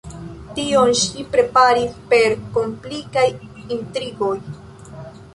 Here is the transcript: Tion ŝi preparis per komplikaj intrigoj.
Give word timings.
Tion 0.59 0.91
ŝi 0.99 1.25
preparis 1.33 1.99
per 2.13 2.33
komplikaj 2.55 3.25
intrigoj. 3.75 4.33